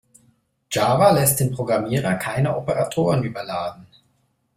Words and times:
Java 0.71 1.11
lässt 1.11 1.39
den 1.39 1.51
Programmierer 1.51 2.15
keine 2.15 2.57
Operatoren 2.57 3.21
überladen. 3.23 3.85